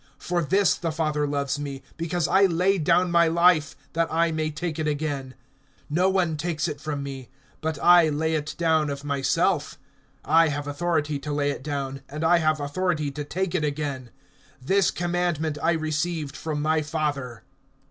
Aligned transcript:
(17)For 0.19 0.49
this 0.49 0.73
the 0.73 0.91
Father 0.91 1.27
loves 1.27 1.59
me, 1.59 1.83
because 1.95 2.27
I 2.27 2.47
lay 2.47 2.79
down 2.79 3.11
my 3.11 3.27
life, 3.27 3.75
that 3.93 4.11
I 4.11 4.31
may 4.31 4.49
take 4.49 4.79
it 4.79 4.87
again. 4.87 5.35
(18)No 5.93 6.11
one 6.11 6.37
takes 6.37 6.67
it 6.67 6.81
from 6.81 7.03
me, 7.03 7.29
but 7.61 7.77
I 7.77 8.09
lay 8.09 8.33
it 8.33 8.55
down 8.57 8.89
of 8.89 9.03
myself. 9.03 9.77
I 10.25 10.47
have 10.47 10.65
authority 10.67 11.19
to 11.19 11.31
lay 11.31 11.51
it 11.51 11.61
down, 11.61 12.01
and 12.09 12.23
I 12.23 12.39
have 12.39 12.59
authority 12.59 13.11
to 13.11 13.23
take 13.23 13.53
it 13.53 13.63
again. 13.63 14.09
This 14.59 14.89
commandment 14.89 15.59
I 15.61 15.73
received 15.73 16.35
from 16.35 16.63
my 16.63 16.81
Father. 16.81 17.43